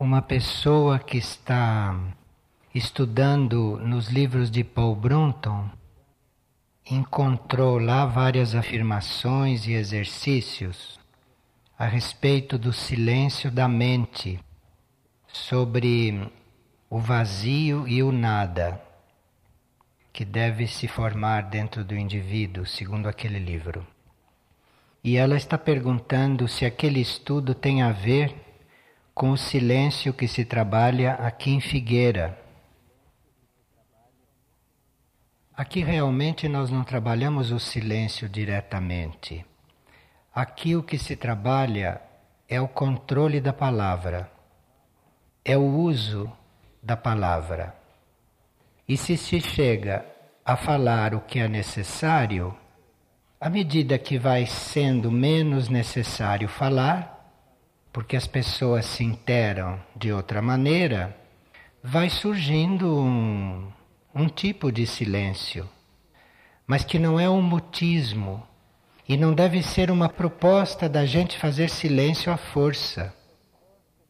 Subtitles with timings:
[0.00, 1.94] uma pessoa que está
[2.74, 5.68] estudando nos livros de Paul Brunton
[6.90, 10.98] encontrou lá várias afirmações e exercícios
[11.78, 14.40] a respeito do silêncio da mente,
[15.28, 16.32] sobre
[16.88, 18.82] o vazio e o nada
[20.14, 23.86] que deve se formar dentro do indivíduo, segundo aquele livro.
[25.04, 28.49] E ela está perguntando se aquele estudo tem a ver
[29.14, 32.38] com o silêncio que se trabalha aqui em Figueira.
[35.54, 39.44] Aqui realmente nós não trabalhamos o silêncio diretamente.
[40.34, 42.00] Aqui o que se trabalha
[42.48, 44.30] é o controle da palavra,
[45.44, 46.32] é o uso
[46.82, 47.74] da palavra.
[48.88, 50.04] E se se chega
[50.44, 52.56] a falar o que é necessário,
[53.40, 57.19] à medida que vai sendo menos necessário falar,
[57.92, 61.16] porque as pessoas se interam de outra maneira,
[61.82, 63.70] vai surgindo um,
[64.14, 65.68] um tipo de silêncio,
[66.66, 68.46] mas que não é um mutismo
[69.08, 73.12] e não deve ser uma proposta da gente fazer silêncio à força.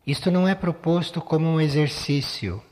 [0.07, 2.63] Isto não é proposto como um exercício.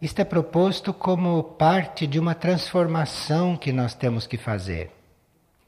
[0.00, 4.90] Isto é proposto como parte de uma transformação que nós temos que fazer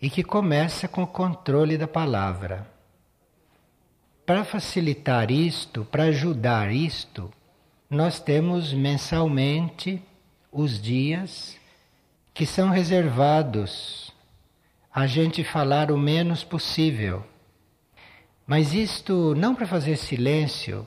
[0.00, 2.71] e que começa com o controle da palavra.
[4.24, 7.28] Para facilitar isto, para ajudar isto,
[7.90, 10.00] nós temos mensalmente
[10.50, 11.56] os dias
[12.32, 14.12] que são reservados
[14.94, 17.24] a gente falar o menos possível.
[18.46, 20.86] Mas isto não para fazer silêncio,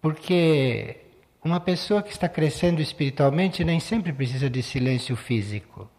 [0.00, 0.96] porque
[1.44, 5.90] uma pessoa que está crescendo espiritualmente nem sempre precisa de silêncio físico.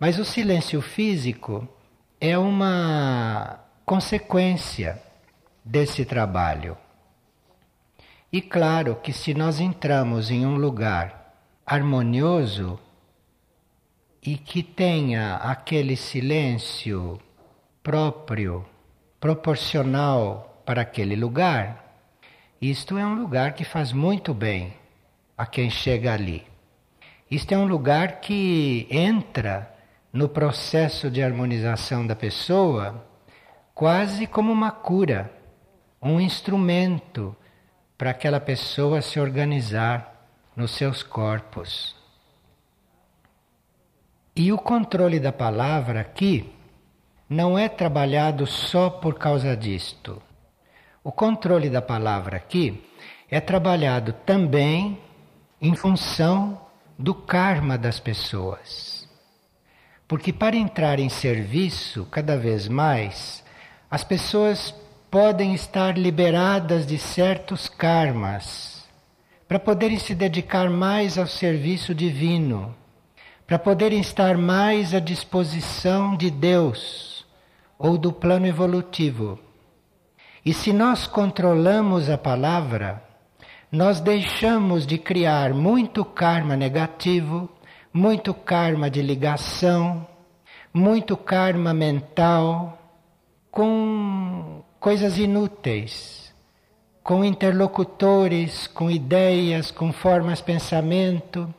[0.00, 1.68] Mas o silêncio físico
[2.18, 4.98] é uma consequência
[5.64, 6.76] desse trabalho.
[8.32, 11.34] E claro que se nós entramos em um lugar
[11.64, 12.78] harmonioso
[14.22, 17.20] e que tenha aquele silêncio
[17.82, 18.64] próprio,
[19.20, 21.84] proporcional para aquele lugar,
[22.60, 24.74] isto é um lugar que faz muito bem
[25.36, 26.46] a quem chega ali.
[27.30, 29.74] Isto é um lugar que entra
[30.12, 33.04] no processo de harmonização da pessoa
[33.74, 35.30] quase como uma cura,
[36.04, 37.34] um instrumento
[37.96, 41.96] para aquela pessoa se organizar nos seus corpos.
[44.36, 46.52] E o controle da palavra aqui
[47.28, 50.20] não é trabalhado só por causa disto.
[51.02, 52.84] O controle da palavra aqui
[53.30, 55.00] é trabalhado também
[55.60, 56.60] em função
[56.98, 59.08] do karma das pessoas.
[60.06, 63.42] Porque para entrar em serviço cada vez mais,
[63.90, 64.74] as pessoas
[65.14, 68.84] podem estar liberadas de certos karmas,
[69.46, 72.74] para poderem se dedicar mais ao serviço divino,
[73.46, 77.24] para poderem estar mais à disposição de Deus
[77.78, 79.38] ou do plano evolutivo.
[80.44, 83.00] E se nós controlamos a palavra,
[83.70, 87.48] nós deixamos de criar muito karma negativo
[87.92, 90.04] muito karma de ligação,
[90.72, 92.76] muito karma mental,
[93.48, 96.30] com coisas inúteis,
[97.02, 101.54] com interlocutores, com ideias, com formas de pensamento,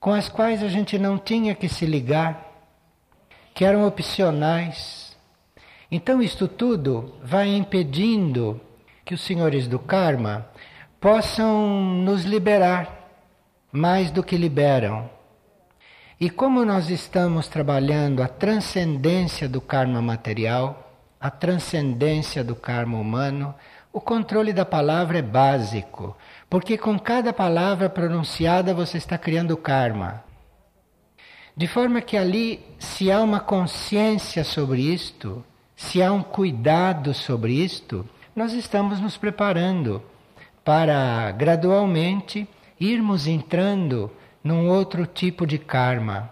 [0.00, 2.50] com as quais a gente não tinha que se ligar,
[3.52, 5.14] que eram opcionais.
[5.90, 8.58] Então, isto tudo vai impedindo
[9.04, 10.46] que os senhores do karma
[10.98, 11.68] possam
[12.02, 13.10] nos liberar
[13.70, 15.10] mais do que liberam
[16.18, 20.91] e como nós estamos trabalhando a transcendência do karma material,
[21.22, 23.54] a transcendência do karma humano,
[23.92, 26.16] o controle da palavra é básico,
[26.50, 30.24] porque com cada palavra pronunciada você está criando karma.
[31.56, 35.44] De forma que ali, se há uma consciência sobre isto,
[35.76, 38.04] se há um cuidado sobre isto,
[38.34, 40.02] nós estamos nos preparando
[40.64, 42.48] para gradualmente
[42.80, 44.10] irmos entrando
[44.42, 46.30] num outro tipo de karma,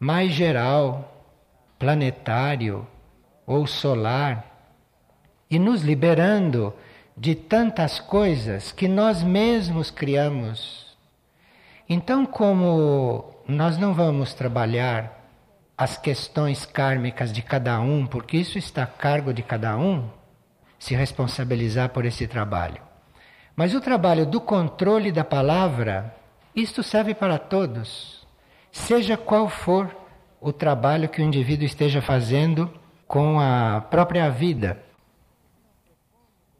[0.00, 1.16] mais geral,
[1.78, 2.84] planetário
[3.46, 4.44] ou solar,
[5.50, 6.74] e nos liberando
[7.16, 10.96] de tantas coisas que nós mesmos criamos.
[11.88, 15.22] Então, como nós não vamos trabalhar
[15.76, 20.08] as questões kármicas de cada um, porque isso está a cargo de cada um,
[20.78, 22.80] se responsabilizar por esse trabalho.
[23.54, 26.14] Mas o trabalho do controle da palavra
[26.54, 28.24] isto serve para todos,
[28.70, 29.94] seja qual for
[30.40, 32.72] o trabalho que o indivíduo esteja fazendo
[33.06, 34.82] com a própria vida.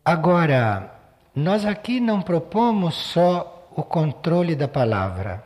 [0.05, 0.94] Agora,
[1.35, 5.44] nós aqui não propomos só o controle da palavra.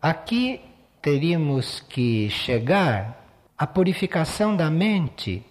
[0.00, 0.60] Aqui
[1.02, 3.24] teríamos que chegar
[3.58, 5.44] à purificação da mente,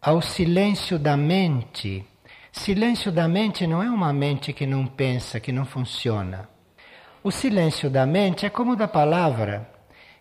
[0.00, 2.04] ao silêncio da mente.
[2.52, 6.48] Silêncio da mente não é uma mente que não pensa, que não funciona.
[7.22, 9.68] O silêncio da mente é como da palavra.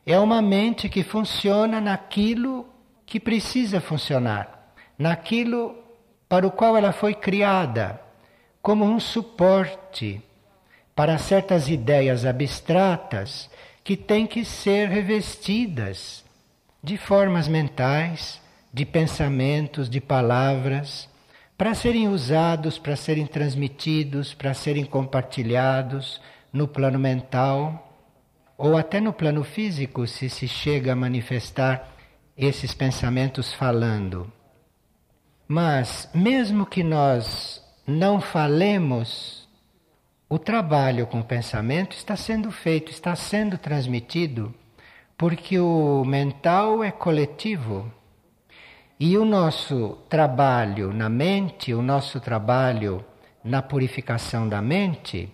[0.06, 2.68] É uma mente que funciona naquilo
[3.08, 5.76] que precisa funcionar, naquilo
[6.28, 8.00] para o qual ela foi criada
[8.62, 10.22] como um suporte
[10.94, 13.50] para certas ideias abstratas
[13.82, 16.26] que têm que ser revestidas
[16.84, 18.42] de formas mentais,
[18.74, 21.08] de pensamentos, de palavras,
[21.58, 26.22] para serem usados, para serem transmitidos, para serem compartilhados
[26.52, 27.86] no plano mental
[28.58, 31.97] ou até no plano físico, se se chega a manifestar
[32.38, 34.32] esses pensamentos falando.
[35.48, 39.48] Mas, mesmo que nós não falemos,
[40.30, 44.54] o trabalho com o pensamento está sendo feito, está sendo transmitido,
[45.18, 47.92] porque o mental é coletivo.
[49.00, 53.06] E o nosso trabalho na mente, o nosso trabalho
[53.44, 55.32] na purificação da mente,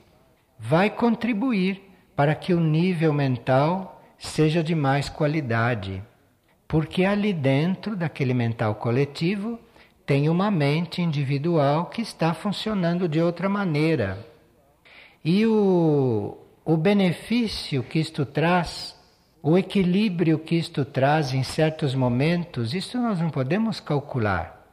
[0.59, 1.81] vai contribuir
[2.15, 6.03] para que o nível mental seja de mais qualidade.
[6.73, 9.59] Porque ali dentro daquele mental coletivo
[10.07, 14.25] tem uma mente individual que está funcionando de outra maneira.
[15.23, 16.35] E o,
[16.65, 18.99] o benefício que isto traz,
[19.39, 24.65] o equilíbrio que isto traz em certos momentos, isso nós não podemos calcular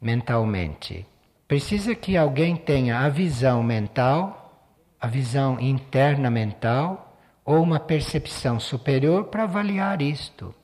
[0.00, 1.04] mentalmente.
[1.48, 4.64] Precisa que alguém tenha a visão mental,
[5.00, 10.54] a visão interna mental, ou uma percepção superior para avaliar isto.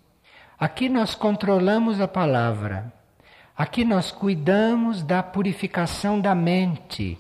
[0.59, 2.93] Aqui nós controlamos a palavra
[3.57, 7.17] Aqui nós cuidamos da purificação da mente.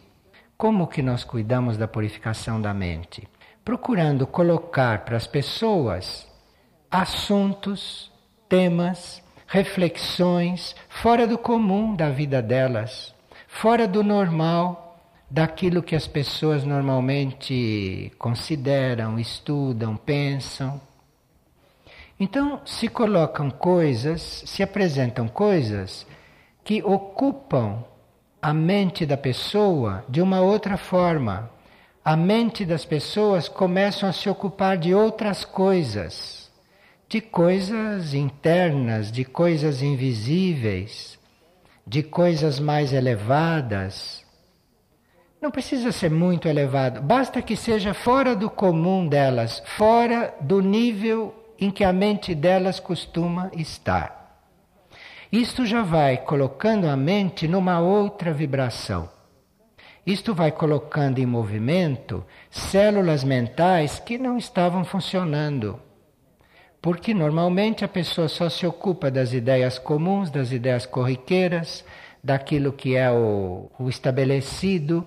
[0.58, 3.28] Como que nós cuidamos da purificação da mente?
[3.64, 6.26] Procurando colocar para as pessoas
[6.90, 8.10] assuntos,
[8.48, 13.14] temas, reflexões fora do comum da vida delas,
[13.46, 14.98] fora do normal,
[15.30, 20.80] daquilo que as pessoas normalmente consideram, estudam, pensam.
[22.18, 26.06] Então, se colocam coisas, se apresentam coisas
[26.62, 27.84] que ocupam
[28.40, 31.50] a mente da pessoa de uma outra forma.
[32.04, 36.52] A mente das pessoas começam a se ocupar de outras coisas,
[37.08, 41.18] de coisas internas, de coisas invisíveis,
[41.86, 44.24] de coisas mais elevadas.
[45.40, 51.43] Não precisa ser muito elevado, basta que seja fora do comum delas, fora do nível
[51.64, 54.38] em que a mente delas costuma estar.
[55.32, 59.08] Isto já vai colocando a mente numa outra vibração.
[60.06, 65.80] Isto vai colocando em movimento células mentais que não estavam funcionando.
[66.82, 71.82] Porque normalmente a pessoa só se ocupa das ideias comuns, das ideias corriqueiras,
[72.22, 75.06] daquilo que é o, o estabelecido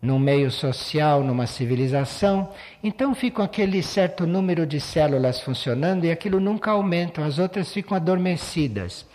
[0.00, 2.50] no meio social, numa civilização.
[2.82, 7.96] Então fica aquele certo número de células funcionando e aquilo nunca aumenta, as outras ficam
[7.96, 9.06] adormecidas.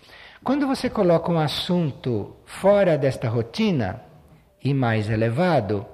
[0.43, 4.01] Quando você coloca um assunto fora desta rotina
[4.63, 5.85] e mais elevado,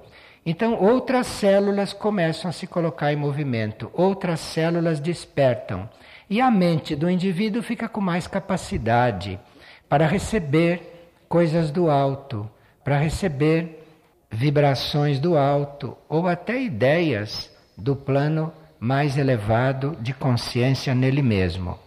[0.44, 5.88] então outras células começam a se colocar em movimento, outras células despertam
[6.28, 9.40] e a mente do indivíduo fica com mais capacidade
[9.88, 12.48] para receber coisas do alto,
[12.84, 13.81] para receber
[14.32, 21.78] vibrações do alto ou até ideias do plano mais elevado de consciência nele mesmo.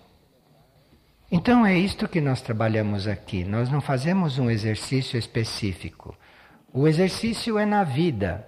[1.31, 3.43] Então é isto que nós trabalhamos aqui.
[3.43, 6.15] Nós não fazemos um exercício específico.
[6.71, 8.47] O exercício é na vida.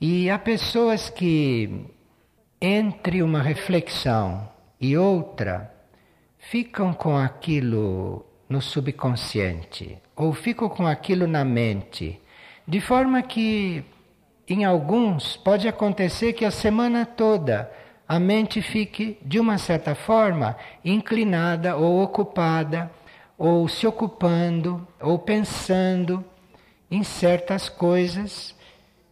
[0.00, 1.86] E há pessoas que,
[2.60, 4.48] entre uma reflexão
[4.80, 5.70] e outra,
[6.38, 12.20] ficam com aquilo no subconsciente, ou ficam com aquilo na mente,
[12.66, 13.84] de forma que,
[14.48, 17.70] em alguns, pode acontecer que a semana toda
[18.06, 22.90] a mente fique, de uma certa forma, inclinada ou ocupada,
[23.36, 26.24] ou se ocupando, ou pensando
[26.90, 28.54] em certas coisas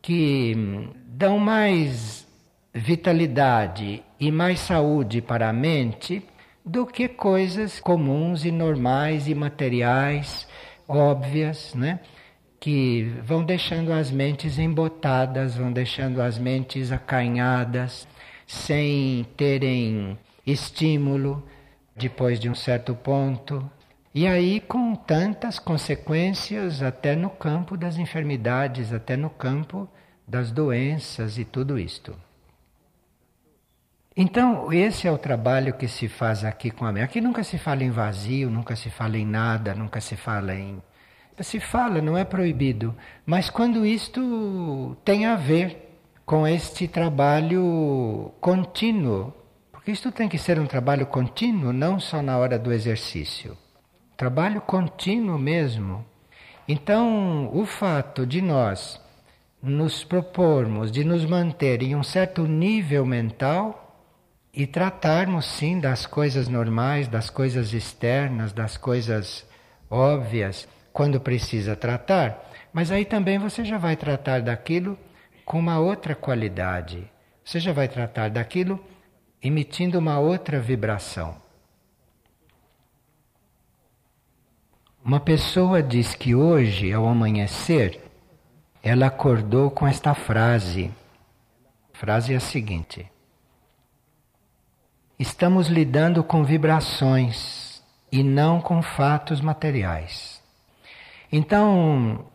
[0.01, 2.27] que dão mais
[2.75, 6.23] vitalidade e mais saúde para a mente
[6.65, 10.47] do que coisas comuns e normais e materiais,
[10.89, 12.01] óbvias, né?
[12.63, 18.07] Que vão deixando as mentes embotadas, vão deixando as mentes acanhadas
[18.47, 20.17] sem terem
[20.47, 21.45] estímulo
[21.97, 23.69] depois de um certo ponto,
[24.15, 29.89] E aí com tantas consequências até no campo das enfermidades, até no campo
[30.29, 32.15] das doenças e tudo isto.
[34.17, 37.05] Então, esse é o trabalho que se faz aqui com a mente.
[37.05, 40.81] Aqui nunca se fala em vazio, nunca se fala em nada, nunca se fala em.
[41.41, 42.95] Se fala, não é proibido.
[43.25, 49.33] Mas quando isto tem a ver com este trabalho contínuo,
[49.71, 53.57] porque isto tem que ser um trabalho contínuo, não só na hora do exercício.
[54.17, 56.05] Trabalho contínuo mesmo.
[56.69, 59.01] Então, o fato de nós
[59.63, 63.97] nos propormos de nos manter em um certo nível mental
[64.53, 69.47] e tratarmos sim das coisas normais, das coisas externas, das coisas
[69.89, 74.99] óbvias, quando precisa tratar, mas aí também você já vai tratar daquilo
[75.45, 77.11] com uma outra qualidade.
[77.45, 78.83] Você já vai tratar daquilo
[79.43, 81.41] emitindo uma outra vibração.
[85.05, 88.01] Uma pessoa diz que hoje, ao amanhecer,
[88.83, 90.93] ela acordou com esta frase.
[91.93, 93.11] A frase é a seguinte:
[95.19, 100.42] Estamos lidando com vibrações e não com fatos materiais.
[101.35, 102.27] Então,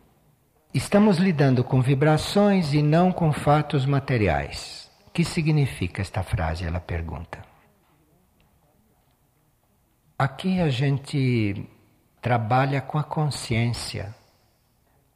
[0.74, 4.90] estamos lidando com vibrações e não com fatos materiais.
[5.06, 6.64] O que significa esta frase?
[6.64, 7.38] Ela pergunta.
[10.18, 11.64] Aqui a gente
[12.20, 14.12] trabalha com a consciência.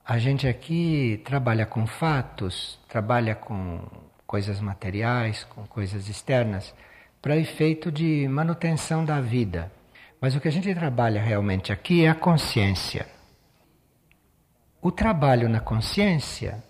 [0.06, 3.80] A gente aqui trabalha com fatos, trabalha com
[4.24, 6.72] coisas materiais, com coisas externas
[7.20, 9.72] para efeito de manutenção da vida.
[10.20, 13.21] Mas o que a gente trabalha realmente aqui é a consciência.
[14.84, 16.60] O trabalho na consciência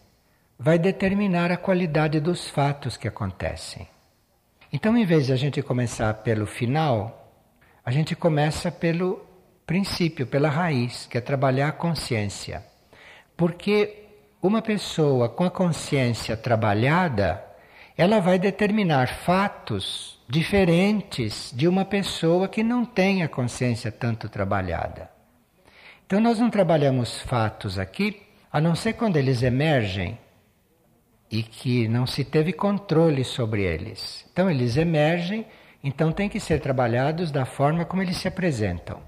[0.59, 3.89] vai determinar a qualidade dos fatos que acontecem.
[4.71, 7.33] Então, em vez de a gente começar pelo final,
[7.83, 9.25] a gente começa pelo
[9.65, 12.63] princípio, pela raiz, que é trabalhar a consciência.
[13.35, 14.09] Porque
[14.43, 17.43] uma pessoa com a consciência trabalhada,
[17.97, 25.12] ela vai determinar fatos diferentes de uma pessoa que não tem a consciência tanto trabalhada.
[26.07, 30.19] Então nós não trabalhamos fatos aqui, a não ser quando eles emergem
[31.31, 34.27] e que não se teve controle sobre eles.
[34.33, 35.47] Então eles emergem,
[35.83, 39.01] então tem que ser trabalhados da forma como eles se apresentam.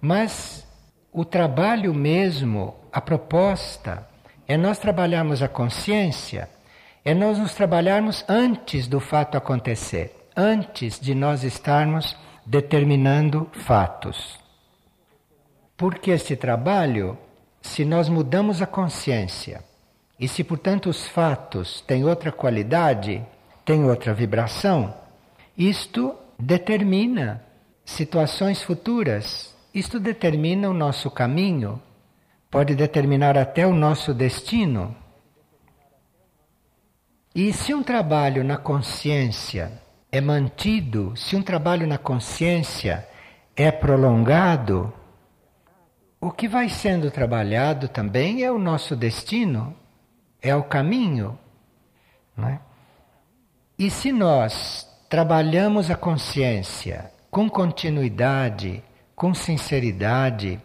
[0.00, 0.66] Mas
[1.12, 4.06] o trabalho mesmo, a proposta,
[4.46, 6.48] é nós trabalharmos a consciência
[7.04, 14.38] é nós nos trabalharmos antes do fato acontecer, antes de nós estarmos determinando fatos.
[15.76, 17.18] Porque este trabalho,
[17.60, 19.64] se nós mudamos a consciência,
[20.18, 23.24] e se portanto os fatos têm outra qualidade,
[23.64, 24.94] têm outra vibração,
[25.56, 27.42] isto determina
[27.84, 31.82] situações futuras, isto determina o nosso caminho,
[32.50, 34.94] pode determinar até o nosso destino.
[37.34, 39.72] E se um trabalho na consciência
[40.12, 43.06] é mantido, se um trabalho na consciência
[43.56, 44.92] é prolongado,
[46.24, 49.76] o que vai sendo trabalhado também é o nosso destino,
[50.40, 51.38] é o caminho.
[52.38, 52.58] É?
[53.78, 58.82] E se nós trabalhamos a consciência com continuidade,
[59.14, 60.58] com sinceridade,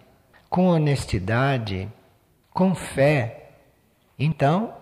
[0.49, 1.91] com honestidade,
[2.53, 3.51] com fé,
[4.17, 4.73] então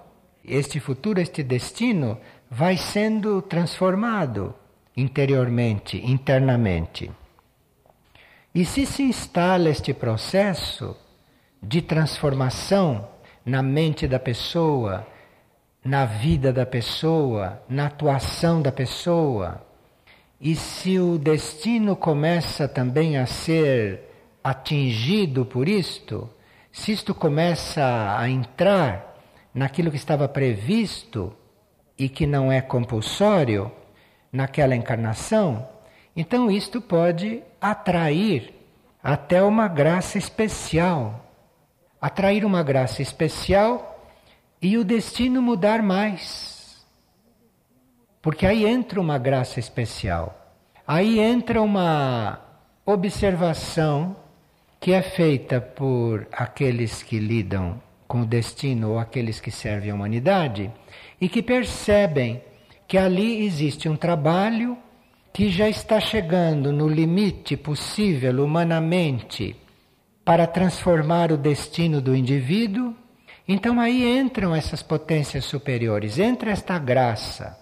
[0.46, 2.20] este futuro, este destino,
[2.52, 4.54] vai sendo transformado
[4.96, 7.10] interiormente, internamente.
[8.58, 10.98] E se se instala este processo
[11.62, 13.08] de transformação
[13.46, 15.06] na mente da pessoa,
[15.86, 19.64] na vida da pessoa, na atuação da pessoa,
[20.42, 24.02] e se o destino começa também a ser
[24.44, 26.28] atingido por isto,
[26.72, 29.20] se isto começa a entrar
[29.54, 31.32] naquilo que estava previsto
[31.96, 33.72] e que não é compulsório
[34.34, 35.70] naquela encarnação,
[36.16, 38.54] então isto pode atrair
[39.02, 41.26] até uma graça especial.
[42.02, 44.12] Atrair uma graça especial
[44.62, 46.86] e o destino mudar mais.
[48.22, 50.56] Porque aí entra uma graça especial.
[50.86, 52.42] Aí entra uma
[52.86, 54.16] observação
[54.80, 59.96] que é feita por aqueles que lidam com o destino ou aqueles que servem à
[59.96, 60.72] humanidade
[61.20, 62.42] e que percebem
[62.88, 64.78] que ali existe um trabalho
[65.38, 69.56] que já está chegando no limite possível humanamente
[70.26, 72.96] para transformar o destino do indivíduo.
[73.48, 77.56] Então aí entram essas potências superiores, entra esta graça,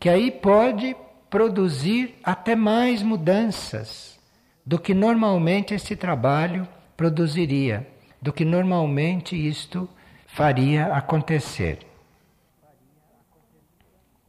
[0.00, 0.96] que aí pode
[1.30, 4.18] produzir até mais mudanças,
[4.66, 7.86] do que normalmente esse trabalho produziria,
[8.20, 9.88] do que normalmente isto
[10.26, 11.78] faria acontecer.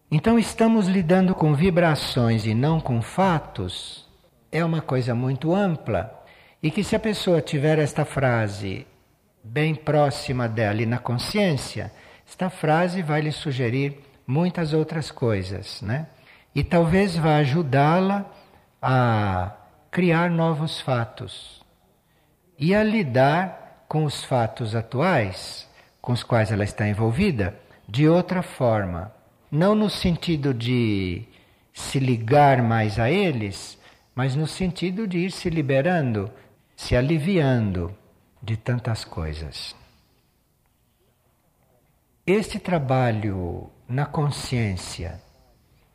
[0.09, 4.07] Então, estamos lidando com vibrações e não com fatos,
[4.49, 6.23] é uma coisa muito ampla.
[6.63, 8.87] E que se a pessoa tiver esta frase
[9.43, 11.91] bem próxima dela e na consciência,
[12.25, 16.07] esta frase vai lhe sugerir muitas outras coisas, né?
[16.55, 18.25] E talvez vá ajudá-la
[18.81, 19.51] a
[19.91, 21.61] criar novos fatos
[22.57, 25.67] e a lidar com os fatos atuais
[26.01, 29.16] com os quais ela está envolvida de outra forma.
[29.51, 31.23] Não no sentido de
[31.73, 33.77] se ligar mais a eles,
[34.13, 36.29] mas no sentido de ir se liberando,
[36.75, 37.95] se aliviando
[38.41, 39.75] de tantas coisas.
[42.25, 45.21] Este trabalho na consciência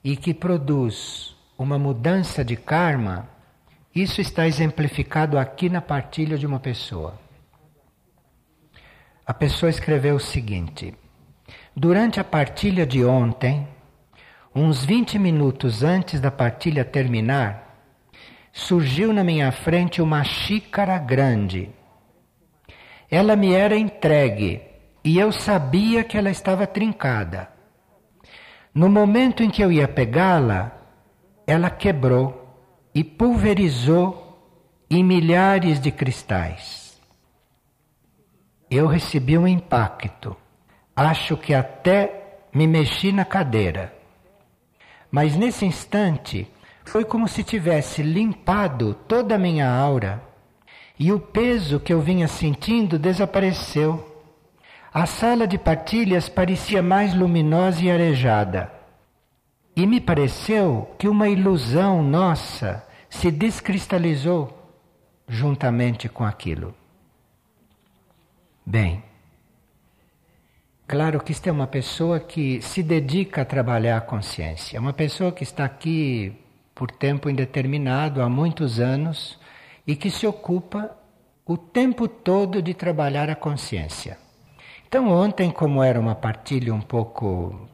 [0.02, 3.28] e que produz uma mudança de karma,
[3.94, 7.20] isso está exemplificado aqui na partilha de uma pessoa.
[9.26, 10.94] A pessoa escreveu o seguinte:
[11.74, 13.66] Durante a partilha de ontem,
[14.54, 17.88] uns 20 minutos antes da partilha terminar,
[18.52, 21.70] surgiu na minha frente uma xícara grande.
[23.10, 24.60] Ela me era entregue
[25.02, 27.48] e eu sabia que ela estava trincada.
[28.74, 30.72] No momento em que eu ia pegá-la,
[31.46, 32.54] ela quebrou
[32.94, 34.54] e pulverizou
[34.90, 37.00] em milhares de cristais.
[38.70, 40.36] Eu recebi um impacto
[40.94, 43.92] Acho que até me mexi na cadeira.
[45.10, 46.46] Mas nesse instante
[46.84, 50.22] foi como se tivesse limpado toda a minha aura
[50.98, 54.08] e o peso que eu vinha sentindo desapareceu.
[54.92, 58.70] A sala de partilhas parecia mais luminosa e arejada.
[59.74, 64.58] E me pareceu que uma ilusão nossa se descristalizou
[65.26, 66.74] juntamente com aquilo.
[68.66, 69.02] Bem,
[70.92, 74.92] Claro que isto é uma pessoa que se dedica a trabalhar a consciência, é uma
[74.92, 76.36] pessoa que está aqui
[76.74, 79.40] por tempo indeterminado, há muitos anos,
[79.86, 80.94] e que se ocupa
[81.46, 84.18] o tempo todo de trabalhar a consciência.
[84.86, 87.66] Então, ontem, como era uma partilha um pouco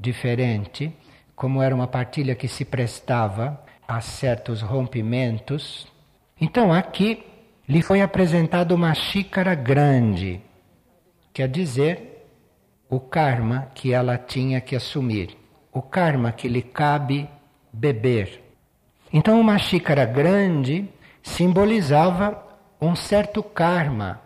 [0.00, 0.90] diferente,
[1.36, 5.86] como era uma partilha que se prestava a certos rompimentos,
[6.40, 7.26] então aqui
[7.68, 10.40] lhe foi apresentada uma xícara grande,
[11.30, 12.13] quer dizer,
[12.94, 15.36] o karma que ela tinha que assumir,
[15.72, 17.28] o karma que lhe cabe
[17.72, 18.40] beber.
[19.12, 20.88] Então, uma xícara grande
[21.20, 22.40] simbolizava
[22.80, 24.20] um certo karma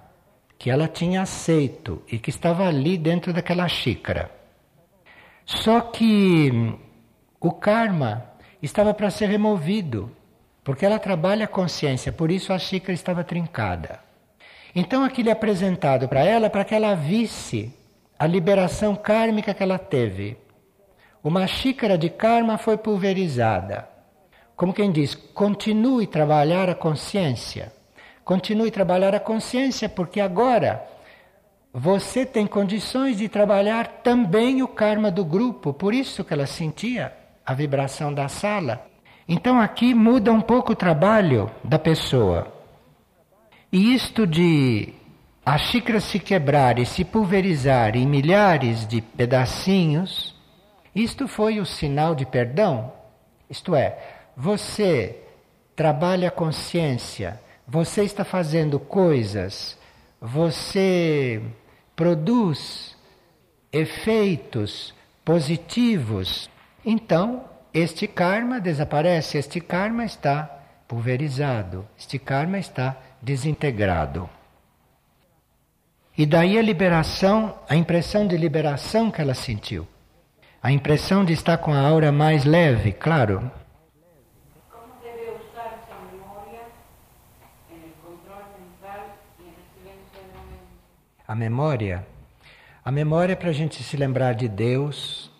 [0.58, 4.30] que ela tinha aceito e que estava ali dentro daquela xícara.
[5.46, 6.52] Só que
[7.40, 8.24] o karma
[8.60, 10.10] estava para ser removido,
[10.62, 14.00] porque ela trabalha a consciência, por isso a xícara estava trincada.
[14.74, 17.77] Então aquilo é apresentado para ela para que ela visse
[18.18, 20.36] a liberação kármica que ela teve.
[21.22, 23.88] Uma xícara de karma foi pulverizada.
[24.56, 27.72] Como quem diz, continue trabalhar a consciência.
[28.24, 30.84] Continue trabalhar a consciência, porque agora
[31.72, 35.72] você tem condições de trabalhar também o karma do grupo.
[35.72, 37.12] Por isso que ela sentia
[37.46, 38.84] a vibração da sala.
[39.28, 42.52] Então aqui muda um pouco o trabalho da pessoa.
[43.70, 44.92] E isto de
[45.50, 50.36] a xícara se quebrar e se pulverizar em milhares de pedacinhos,
[50.94, 52.92] isto foi o sinal de perdão.
[53.48, 53.98] Isto é,
[54.36, 55.18] você
[55.74, 59.78] trabalha a consciência, você está fazendo coisas,
[60.20, 61.40] você
[61.96, 62.94] produz
[63.72, 64.92] efeitos
[65.24, 66.50] positivos.
[66.84, 70.42] Então, este karma desaparece, este karma está
[70.86, 74.28] pulverizado, este karma está desintegrado.
[76.18, 79.86] E daí a liberação, a impressão de liberação que ela sentiu.
[80.60, 83.48] A impressão de estar com a aura mais leve, claro.
[84.68, 86.62] Como deve usar essa memória
[87.70, 89.44] no controle mental e
[89.78, 90.66] silêncio do momento?
[91.28, 92.04] A memória?
[92.84, 95.30] A memória é para a gente se lembrar de Deus,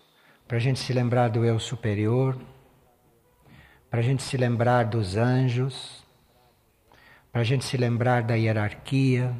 [0.47, 2.39] para a gente se lembrar do eu superior,
[3.89, 6.05] para a gente se lembrar dos anjos,
[7.33, 9.35] para a gente se lembrar da hierarquia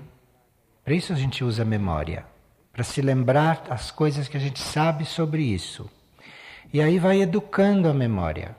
[0.89, 2.25] para isso a gente usa a memória,
[2.73, 5.87] para se lembrar as coisas que a gente sabe sobre isso.
[6.73, 8.55] E aí vai educando a memória.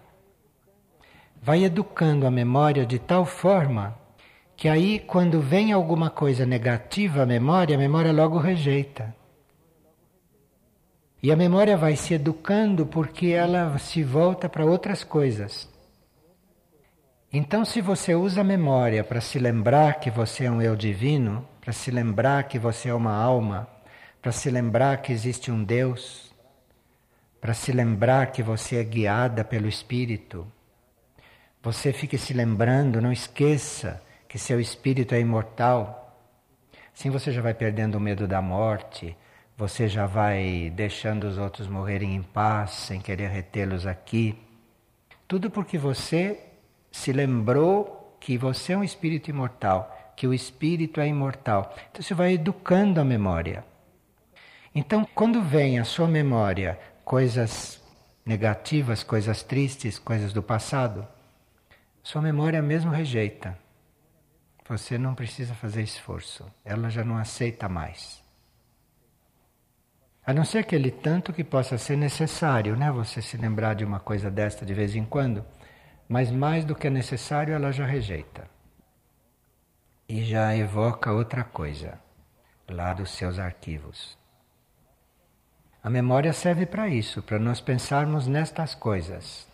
[1.43, 3.99] Vai educando a memória de tal forma
[4.57, 9.13] que aí quando vem alguma coisa negativa à memória, a memória logo rejeita.
[11.21, 15.69] E a memória vai se educando porque ela se volta para outras coisas.
[17.33, 21.47] Então, se você usa a memória para se lembrar que você é um eu divino,
[21.61, 23.69] para se lembrar que você é uma alma,
[24.21, 26.35] para se lembrar que existe um Deus,
[27.41, 30.45] para se lembrar que você é guiada pelo Espírito,
[31.63, 36.19] você fique se lembrando, não esqueça que seu espírito é imortal.
[36.93, 39.17] Assim você já vai perdendo o medo da morte,
[39.57, 44.37] você já vai deixando os outros morrerem em paz, sem querer retê-los aqui.
[45.29, 46.50] Tudo porque você
[46.91, 51.75] se lembrou que você é um espírito imortal, que o espírito é imortal.
[51.91, 53.65] Então você vai educando a memória.
[54.75, 57.83] Então, quando vem à sua memória coisas
[58.25, 61.07] negativas, coisas tristes, coisas do passado,
[62.03, 63.59] sua memória mesmo rejeita.
[64.69, 68.23] Você não precisa fazer esforço, ela já não aceita mais.
[70.25, 72.93] A não ser aquele tanto que possa ser necessário, né?
[72.93, 75.45] Você se lembrar de uma coisa desta de vez em quando,
[76.11, 78.51] mas mais do que é necessário ela já rejeita.
[80.09, 82.01] E já evoca outra coisa
[82.69, 84.19] lá dos seus arquivos.
[85.81, 89.47] A memória serve para isso, para nós pensarmos nestas coisas.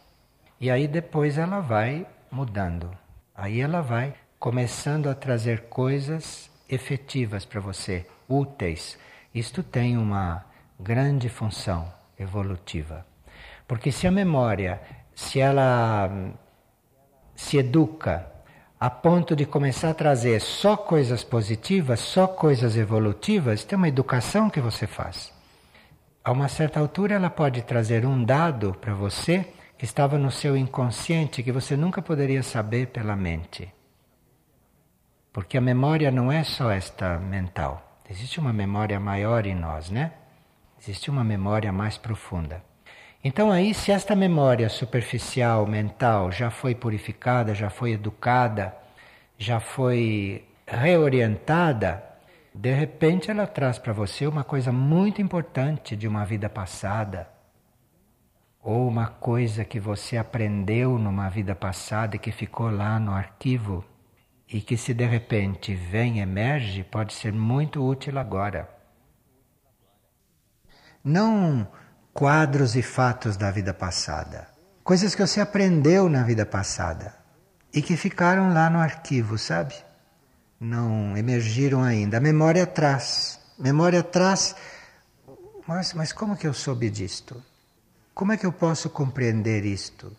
[0.59, 2.91] E aí depois ela vai mudando.
[3.35, 8.99] Aí ela vai começando a trazer coisas efetivas para você, úteis.
[9.35, 10.43] Isto tem uma
[10.81, 13.07] grande função evolutiva.
[13.69, 14.81] Porque se a memória,
[15.15, 16.11] se ela
[17.37, 18.27] se educa
[18.79, 24.51] a ponto de começar a trazer só coisas positivas, só coisas evolutivas, tem uma educação
[24.51, 25.33] que você faz.
[26.23, 29.47] A uma certa altura ela pode trazer um dado para você
[29.79, 33.73] que estava no seu inconsciente que você nunca poderia saber pela mente.
[35.33, 38.01] Porque a memória não é só esta mental.
[38.11, 40.13] Existe uma memória maior em nós, né?
[40.79, 42.63] Existe uma memória mais profunda.
[43.29, 48.73] Então, aí, se esta memória superficial, mental, já foi purificada, já foi educada,
[49.37, 52.05] já foi reorientada,
[52.55, 57.29] de repente ela traz para você uma coisa muito importante de uma vida passada
[58.63, 63.85] ou uma coisa que você aprendeu numa vida passada e que ficou lá no arquivo
[64.49, 68.71] e que se de repente vem emerge pode ser muito útil agora.
[71.03, 71.67] Não
[72.17, 74.49] quadros e fatos da vida passada,
[74.83, 77.15] coisas que você aprendeu na vida passada
[77.75, 79.75] e que ficaram lá no arquivo, sabe?
[80.59, 82.17] Não emergiram ainda.
[82.17, 84.57] A memória traz, memória traz.
[85.69, 87.43] Mas, mas como que eu soube disto?
[88.15, 90.11] Como é que eu posso compreender isto?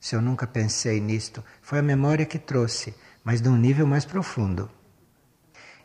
[0.00, 4.06] Se eu nunca pensei nisto, foi a memória que trouxe, mas de um nível mais
[4.06, 4.70] profundo.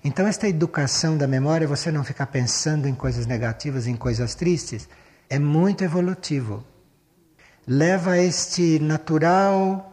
[0.01, 4.87] Então, esta educação da memória, você não ficar pensando em coisas negativas, em coisas tristes,
[5.33, 6.63] é muito evolutivo.
[7.65, 9.91] Leva a este natural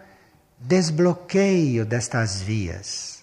[0.59, 3.22] desbloqueio destas vias.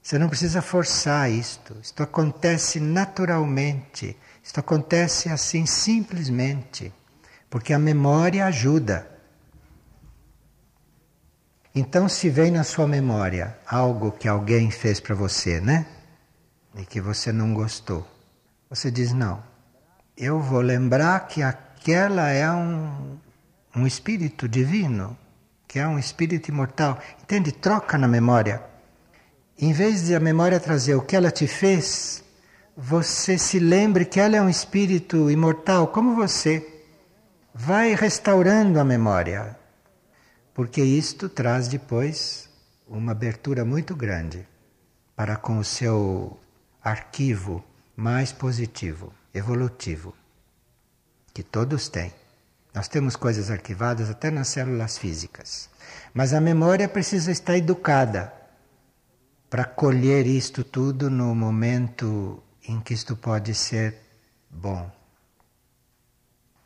[0.00, 1.76] Você não precisa forçar isto.
[1.82, 4.16] Isto acontece naturalmente.
[4.40, 6.94] Isto acontece assim simplesmente
[7.50, 9.10] porque a memória ajuda.
[11.74, 15.86] Então, se vem na sua memória algo que alguém fez para você, né?
[16.76, 18.06] E que você não gostou,
[18.70, 19.42] você diz: não,
[20.18, 23.16] eu vou lembrar que aquela é um,
[23.76, 25.16] um espírito divino,
[25.68, 26.98] que é um espírito imortal.
[27.22, 27.52] Entende?
[27.52, 28.60] Troca na memória.
[29.56, 32.24] Em vez de a memória trazer o que ela te fez,
[32.76, 36.66] você se lembre que ela é um espírito imortal como você
[37.54, 39.56] vai restaurando a memória,
[40.54, 42.48] porque isto traz depois
[42.86, 44.46] uma abertura muito grande
[45.16, 46.38] para com o seu
[46.82, 47.64] arquivo
[47.96, 50.14] mais positivo, evolutivo,
[51.32, 52.12] que todos têm.
[52.74, 55.68] Nós temos coisas arquivadas até nas células físicas.
[56.12, 58.32] Mas a memória precisa estar educada
[59.50, 63.96] para colher isto tudo no momento em que isto pode ser
[64.50, 64.90] bom.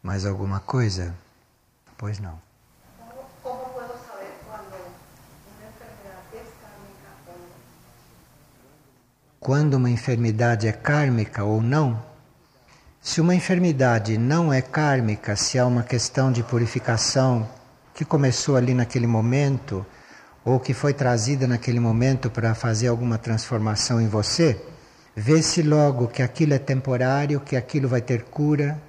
[0.03, 1.15] Mais alguma coisa?
[1.97, 2.41] Pois não.
[3.43, 4.37] Como posso saber
[9.39, 12.12] quando uma enfermidade é kármica ou não?
[13.05, 17.49] Se uma enfermidade não é kármica, se há uma questão de purificação
[17.93, 19.85] que começou ali naquele momento,
[20.45, 24.65] ou que foi trazida naquele momento para fazer alguma transformação em você,
[25.17, 28.81] vê-se logo que aquilo é temporário, que aquilo vai ter cura,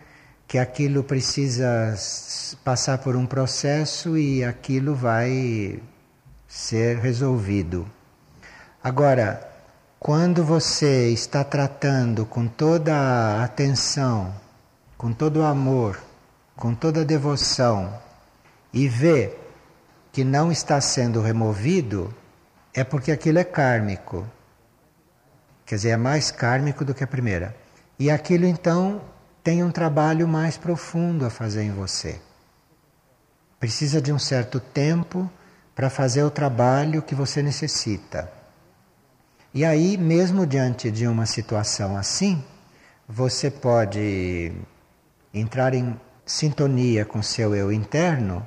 [0.47, 1.95] que aquilo precisa
[2.63, 5.81] passar por um processo e aquilo vai
[6.47, 7.87] ser resolvido.
[8.83, 9.52] Agora,
[10.03, 14.35] quando você está tratando com toda a atenção,
[14.97, 15.97] com todo o amor,
[16.57, 17.97] com toda a devoção
[18.73, 19.33] e vê
[20.11, 22.13] que não está sendo removido,
[22.73, 24.27] é porque aquilo é kármico.
[25.65, 27.55] Quer dizer, é mais kármico do que a primeira.
[27.97, 29.01] E aquilo então
[29.41, 32.19] tem um trabalho mais profundo a fazer em você.
[33.57, 35.31] Precisa de um certo tempo
[35.73, 38.42] para fazer o trabalho que você necessita.
[39.53, 42.43] E aí, mesmo diante de uma situação assim,
[43.07, 44.51] você pode
[45.31, 48.45] entrar em sintonia com seu eu interno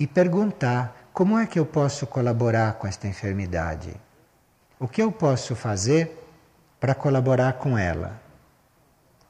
[0.00, 3.94] e perguntar: como é que eu posso colaborar com esta enfermidade?
[4.80, 6.18] O que eu posso fazer
[6.80, 8.18] para colaborar com ela?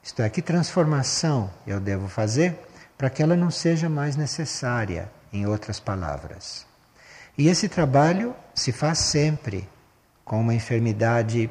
[0.01, 2.57] Isto é, que transformação eu devo fazer
[2.97, 6.65] para que ela não seja mais necessária, em outras palavras.
[7.37, 9.67] E esse trabalho se faz sempre
[10.25, 11.49] com uma enfermidade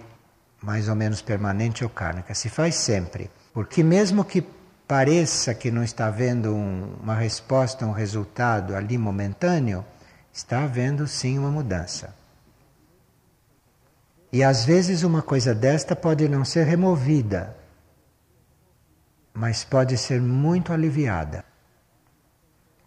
[0.61, 3.31] mais ou menos permanente ou kármica, se faz sempre.
[3.53, 4.45] Porque mesmo que
[4.89, 9.85] pareça que não está havendo um, uma resposta, um resultado ali momentâneo,
[10.33, 12.15] está havendo sim uma mudança.
[14.33, 17.57] E às vezes uma coisa desta pode não ser removida,
[19.33, 21.45] mas pode ser muito aliviada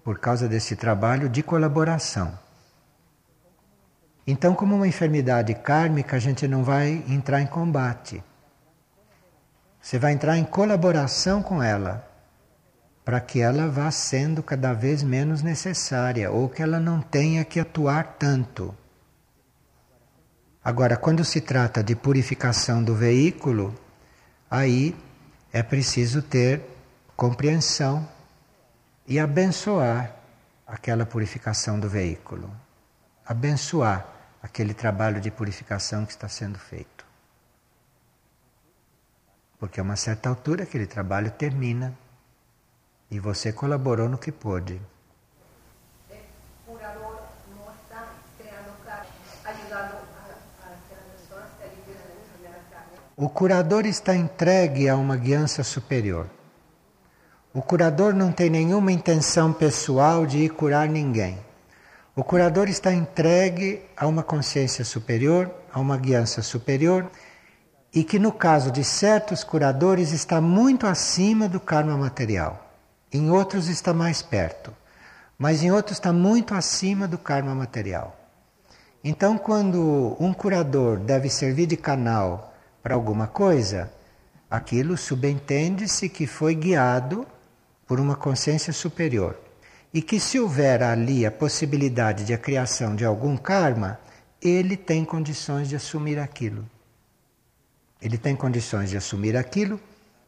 [0.03, 2.37] por causa desse trabalho de colaboração.
[4.29, 8.21] Então, como uma enfermidade kármica, a gente não vai entrar em combate.
[9.81, 12.05] Você vai entrar em colaboração com ela,
[13.05, 17.57] para que ela vá sendo cada vez menos necessária ou que ela não tenha que
[17.57, 18.75] atuar tanto.
[20.61, 23.73] Agora, quando se trata de purificação do veículo,
[24.51, 24.93] aí
[25.53, 26.61] é preciso ter
[27.15, 28.05] compreensão
[29.07, 30.13] e abençoar
[30.67, 32.51] aquela purificação do veículo.
[33.25, 37.05] Abençoar aquele trabalho de purificação que está sendo feito.
[39.59, 41.93] Porque a uma certa altura aquele trabalho termina
[43.09, 44.79] e você colaborou no que pôde.
[53.15, 56.29] O curador está entregue a uma guiança superior.
[57.51, 61.46] O curador não tem nenhuma intenção pessoal de ir curar ninguém.
[62.17, 67.11] O curador está entregue a uma consciência superior, a uma guiança superior,
[67.93, 72.73] e que no caso de certos curadores está muito acima do karma material.
[73.13, 74.73] Em outros está mais perto,
[75.37, 78.19] mas em outros está muito acima do karma material.
[79.03, 82.51] Então, quando um curador deve servir de canal
[82.81, 83.93] para alguma coisa,
[84.49, 87.27] aquilo subentende-se que foi guiado
[87.85, 89.37] por uma consciência superior.
[89.97, 93.99] E que se houver ali a possibilidade de a criação de algum karma,
[94.39, 96.69] ele tem condições de assumir aquilo.
[97.99, 99.81] Ele tem condições de assumir aquilo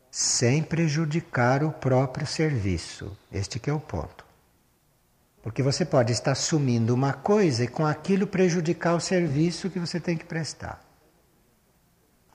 [0.10, 3.16] sem prejudicar o próprio serviço.
[3.32, 4.26] Este que é o ponto.
[5.44, 10.00] Porque você pode estar assumindo uma coisa e com aquilo prejudicar o serviço que você
[10.00, 10.84] tem que prestar.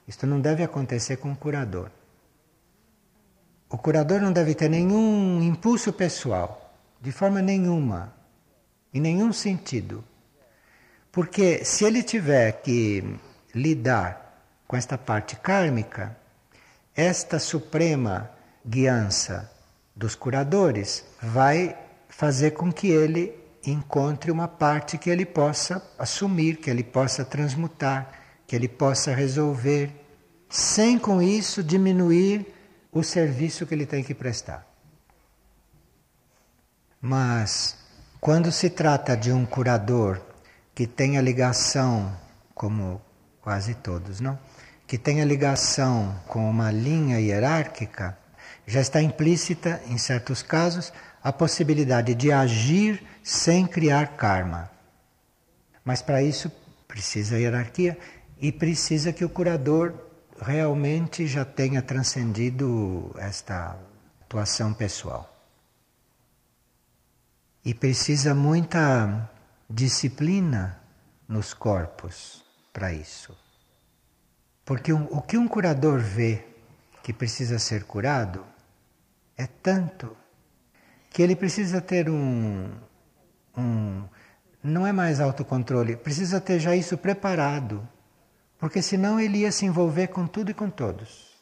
[0.07, 1.91] Isto não deve acontecer com o curador.
[3.69, 6.64] O curador não deve ter nenhum impulso pessoal,
[7.05, 8.15] de forma nenhuma,
[8.93, 10.03] em nenhum sentido.
[11.13, 13.05] Porque se ele tiver que
[13.55, 16.17] lidar com esta parte kármica,
[16.97, 18.31] esta suprema
[18.65, 19.53] guiança
[19.95, 21.77] dos curadores vai
[22.09, 28.13] fazer com que ele encontre uma parte que ele possa assumir, que ele possa transmutar,
[28.47, 29.91] que ele possa resolver,
[30.49, 32.47] sem com isso diminuir
[32.91, 34.74] o serviço que ele tem que prestar.
[37.07, 37.77] Mas
[38.19, 40.23] quando se trata de um curador
[40.75, 42.17] que tenha ligação,
[42.55, 42.99] como
[43.43, 44.39] quase todos, não?
[44.87, 48.17] Que tenha ligação com uma linha hierárquica,
[48.67, 54.71] já está implícita, em certos casos, a possibilidade de agir sem criar karma.
[55.85, 56.51] Mas para isso
[56.89, 57.99] precisa hierarquia
[58.41, 59.93] e precisa que o curador
[60.41, 63.77] realmente já tenha transcendido esta
[64.23, 65.34] atuação pessoal.
[67.65, 69.31] E precisa muita
[69.69, 70.81] disciplina
[71.27, 73.37] nos corpos para isso.
[74.65, 76.47] Porque o que um curador vê
[77.03, 78.45] que precisa ser curado
[79.37, 80.17] é tanto
[81.11, 82.71] que ele precisa ter um,
[83.57, 84.05] um
[84.63, 87.87] não é mais autocontrole, precisa ter já isso preparado
[88.65, 91.35] porque senão ele ia se envolver com tudo e com todos.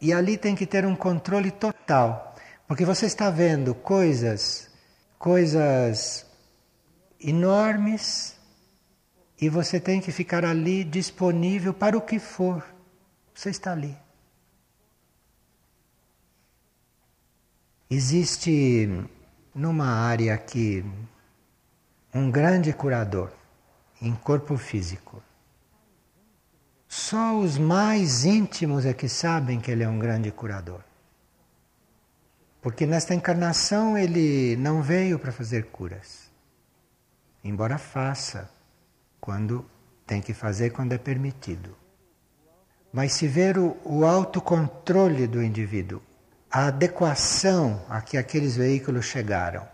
[0.00, 2.27] E ali tem que ter um controle total,
[2.68, 4.70] porque você está vendo coisas,
[5.18, 6.26] coisas
[7.18, 8.36] enormes,
[9.40, 12.62] e você tem que ficar ali disponível para o que for.
[13.34, 13.96] Você está ali.
[17.88, 19.08] Existe
[19.54, 20.84] numa área aqui
[22.12, 23.32] um grande curador
[24.02, 25.22] em corpo físico.
[26.86, 30.87] Só os mais íntimos é que sabem que ele é um grande curador.
[32.60, 36.28] Porque nesta encarnação ele não veio para fazer curas.
[37.42, 38.50] Embora faça
[39.20, 39.64] quando
[40.06, 41.76] tem que fazer, quando é permitido.
[42.92, 46.02] Mas se ver o, o autocontrole do indivíduo,
[46.50, 49.66] a adequação a que aqueles veículos chegaram.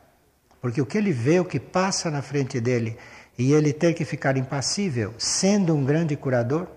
[0.61, 2.99] Porque o que ele vê, o que passa na frente dele,
[3.39, 6.69] e ele ter que ficar impassível, sendo um grande curador,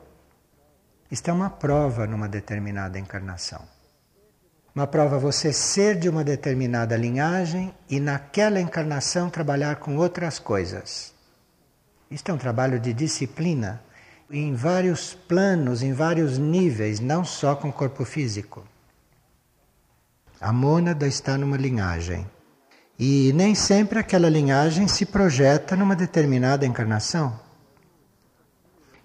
[1.10, 3.77] isto é uma prova numa determinada encarnação.
[4.78, 11.16] Uma prova você ser de uma determinada linhagem e naquela encarnação trabalhar com outras coisas.
[12.12, 13.82] Isto é um trabalho de disciplina
[14.30, 18.64] em vários planos, em vários níveis, não só com o corpo físico.
[20.40, 22.30] A mônada está numa linhagem.
[23.00, 27.40] E nem sempre aquela linhagem se projeta numa determinada encarnação.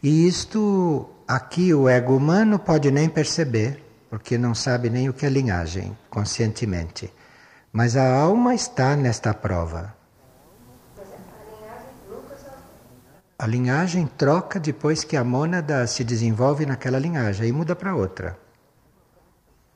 [0.02, 3.82] E isto aqui o ego humano pode nem perceber,
[4.12, 7.10] porque não sabe nem o que é linhagem, conscientemente.
[7.72, 9.96] Mas a alma está nesta prova.
[13.38, 18.38] A linhagem troca depois que a mônada se desenvolve naquela linhagem e muda para outra.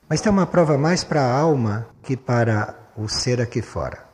[0.07, 4.05] Mas tem uma prova mais para a alma que para o ser aqui fora.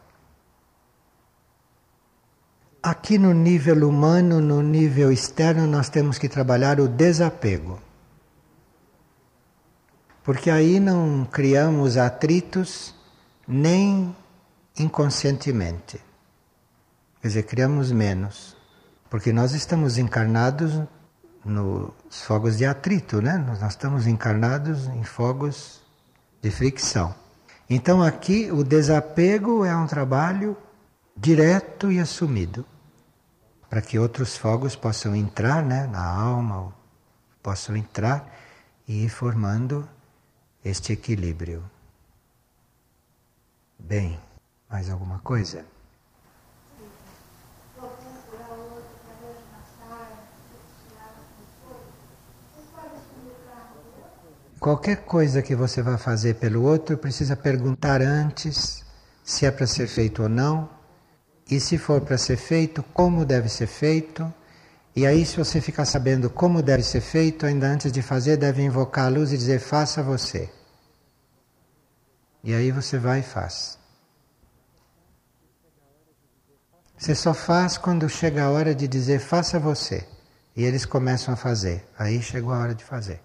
[2.82, 7.78] Aqui no nível humano, no nível externo, nós temos que trabalhar o desapego.
[10.24, 12.96] Porque aí não criamos atritos
[13.48, 14.16] nem
[14.80, 16.00] inconscientemente.
[17.22, 18.56] Quer dizer, criamos menos.
[19.10, 20.82] Porque nós estamos encarnados
[21.44, 23.38] nos fogos de atrito, né?
[23.38, 25.82] Nós estamos encarnados em fogos
[26.42, 27.14] de fricção.
[27.70, 30.56] Então aqui o desapego é um trabalho
[31.16, 32.66] direto e assumido
[33.70, 36.74] para que outros fogos possam entrar, né, na alma,
[37.42, 38.32] possam entrar
[38.88, 39.88] e ir formando
[40.64, 41.64] este equilíbrio.
[43.78, 44.20] Bem,
[44.70, 45.66] mais alguma coisa?
[54.60, 58.86] Qualquer coisa que você vá fazer pelo outro, precisa perguntar antes
[59.22, 60.70] se é para ser feito ou não,
[61.52, 64.34] e se for para ser feito, como deve ser feito.
[64.96, 68.62] E aí, se você ficar sabendo como deve ser feito, ainda antes de fazer, deve
[68.62, 70.50] invocar a luz e dizer: faça você.
[72.44, 73.80] E aí você vai e faz.
[76.98, 80.08] Você só faz quando chega a hora de dizer: faça você.
[80.56, 81.84] E eles começam a fazer.
[81.98, 83.20] Aí chegou a hora de fazer.